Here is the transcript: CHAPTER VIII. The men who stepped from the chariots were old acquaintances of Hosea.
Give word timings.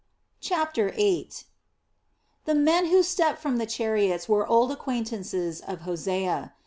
CHAPTER 0.39 0.89
VIII. 0.93 1.29
The 2.45 2.55
men 2.55 2.87
who 2.87 3.03
stepped 3.03 3.39
from 3.39 3.57
the 3.57 3.67
chariots 3.67 4.27
were 4.27 4.47
old 4.47 4.71
acquaintances 4.71 5.59
of 5.61 5.81
Hosea. 5.81 6.55